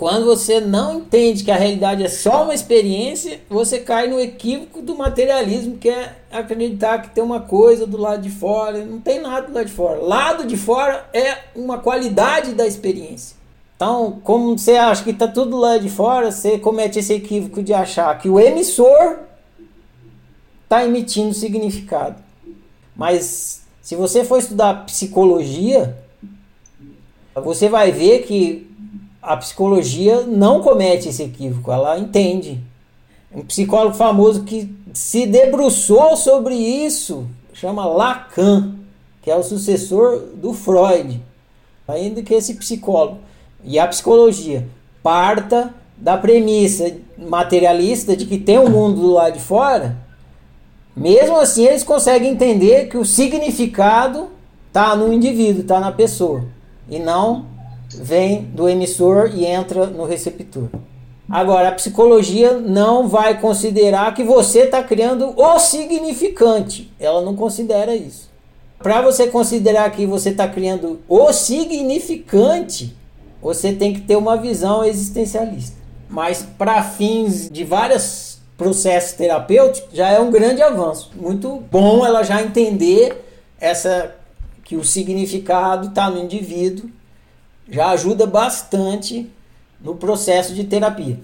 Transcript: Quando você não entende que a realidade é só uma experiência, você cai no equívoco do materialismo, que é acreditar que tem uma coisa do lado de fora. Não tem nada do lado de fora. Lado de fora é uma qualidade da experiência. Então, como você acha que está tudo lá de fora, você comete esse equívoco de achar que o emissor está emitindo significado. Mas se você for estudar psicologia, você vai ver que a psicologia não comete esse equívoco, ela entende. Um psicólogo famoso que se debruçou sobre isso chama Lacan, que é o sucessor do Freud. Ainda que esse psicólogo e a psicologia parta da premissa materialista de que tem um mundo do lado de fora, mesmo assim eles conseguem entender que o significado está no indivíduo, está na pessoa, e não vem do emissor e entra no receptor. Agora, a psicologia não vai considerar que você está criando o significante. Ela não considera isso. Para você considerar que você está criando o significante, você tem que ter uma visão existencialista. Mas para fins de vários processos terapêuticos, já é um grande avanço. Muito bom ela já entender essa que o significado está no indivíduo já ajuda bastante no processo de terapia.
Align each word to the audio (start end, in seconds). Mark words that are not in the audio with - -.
Quando 0.00 0.24
você 0.24 0.62
não 0.62 1.00
entende 1.00 1.44
que 1.44 1.50
a 1.50 1.58
realidade 1.58 2.02
é 2.02 2.08
só 2.08 2.44
uma 2.44 2.54
experiência, 2.54 3.38
você 3.50 3.80
cai 3.80 4.08
no 4.08 4.18
equívoco 4.18 4.80
do 4.80 4.96
materialismo, 4.96 5.76
que 5.76 5.90
é 5.90 6.16
acreditar 6.32 7.02
que 7.02 7.10
tem 7.10 7.22
uma 7.22 7.40
coisa 7.40 7.86
do 7.86 7.98
lado 7.98 8.22
de 8.22 8.30
fora. 8.30 8.82
Não 8.82 8.98
tem 8.98 9.20
nada 9.20 9.48
do 9.48 9.52
lado 9.52 9.66
de 9.66 9.72
fora. 9.72 10.00
Lado 10.00 10.46
de 10.46 10.56
fora 10.56 11.06
é 11.12 11.40
uma 11.54 11.76
qualidade 11.76 12.54
da 12.54 12.66
experiência. 12.66 13.36
Então, 13.76 14.18
como 14.24 14.56
você 14.56 14.72
acha 14.72 15.04
que 15.04 15.10
está 15.10 15.28
tudo 15.28 15.58
lá 15.58 15.76
de 15.76 15.90
fora, 15.90 16.32
você 16.32 16.58
comete 16.58 16.98
esse 16.98 17.12
equívoco 17.12 17.62
de 17.62 17.74
achar 17.74 18.18
que 18.18 18.30
o 18.30 18.40
emissor 18.40 19.18
está 20.64 20.82
emitindo 20.82 21.34
significado. 21.34 22.16
Mas 22.96 23.66
se 23.82 23.94
você 23.96 24.24
for 24.24 24.38
estudar 24.38 24.86
psicologia, 24.86 25.94
você 27.34 27.68
vai 27.68 27.92
ver 27.92 28.20
que 28.20 28.69
a 29.30 29.36
psicologia 29.36 30.22
não 30.22 30.60
comete 30.60 31.08
esse 31.08 31.22
equívoco, 31.22 31.70
ela 31.70 31.96
entende. 31.96 32.60
Um 33.32 33.42
psicólogo 33.42 33.94
famoso 33.94 34.42
que 34.42 34.74
se 34.92 35.24
debruçou 35.24 36.16
sobre 36.16 36.56
isso 36.56 37.28
chama 37.52 37.86
Lacan, 37.86 38.74
que 39.22 39.30
é 39.30 39.36
o 39.36 39.42
sucessor 39.44 40.18
do 40.34 40.52
Freud. 40.52 41.22
Ainda 41.86 42.22
que 42.22 42.34
esse 42.34 42.54
psicólogo 42.54 43.18
e 43.62 43.78
a 43.78 43.86
psicologia 43.86 44.66
parta 45.00 45.72
da 45.96 46.16
premissa 46.16 46.92
materialista 47.16 48.16
de 48.16 48.26
que 48.26 48.36
tem 48.36 48.58
um 48.58 48.68
mundo 48.68 49.00
do 49.00 49.12
lado 49.12 49.34
de 49.34 49.40
fora, 49.40 49.96
mesmo 50.96 51.38
assim 51.38 51.66
eles 51.66 51.84
conseguem 51.84 52.32
entender 52.32 52.88
que 52.88 52.98
o 52.98 53.04
significado 53.04 54.28
está 54.66 54.96
no 54.96 55.12
indivíduo, 55.12 55.62
está 55.62 55.78
na 55.78 55.92
pessoa, 55.92 56.44
e 56.88 56.98
não 56.98 57.59
vem 57.94 58.42
do 58.42 58.68
emissor 58.68 59.30
e 59.34 59.44
entra 59.44 59.86
no 59.86 60.04
receptor. 60.04 60.68
Agora, 61.28 61.68
a 61.68 61.72
psicologia 61.72 62.54
não 62.54 63.08
vai 63.08 63.40
considerar 63.40 64.12
que 64.14 64.24
você 64.24 64.62
está 64.62 64.82
criando 64.82 65.32
o 65.36 65.58
significante. 65.60 66.92
Ela 66.98 67.22
não 67.22 67.36
considera 67.36 67.94
isso. 67.94 68.28
Para 68.80 69.00
você 69.00 69.28
considerar 69.28 69.90
que 69.90 70.06
você 70.06 70.30
está 70.30 70.48
criando 70.48 71.00
o 71.08 71.32
significante, 71.32 72.96
você 73.40 73.72
tem 73.72 73.92
que 73.92 74.00
ter 74.00 74.16
uma 74.16 74.36
visão 74.36 74.82
existencialista. 74.82 75.76
Mas 76.08 76.44
para 76.58 76.82
fins 76.82 77.48
de 77.48 77.62
vários 77.62 78.38
processos 78.56 79.12
terapêuticos, 79.12 79.88
já 79.92 80.10
é 80.10 80.18
um 80.18 80.30
grande 80.30 80.60
avanço. 80.60 81.10
Muito 81.14 81.62
bom 81.70 82.04
ela 82.04 82.22
já 82.22 82.42
entender 82.42 83.24
essa 83.60 84.16
que 84.64 84.76
o 84.76 84.84
significado 84.84 85.88
está 85.88 86.10
no 86.10 86.18
indivíduo 86.18 86.90
já 87.70 87.90
ajuda 87.90 88.26
bastante 88.26 89.30
no 89.80 89.96
processo 89.96 90.54
de 90.54 90.64
terapia. 90.64 91.18